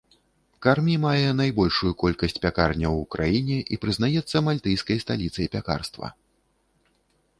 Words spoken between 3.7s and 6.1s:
і прызнаецца мальтыйскай сталіцай пякарства.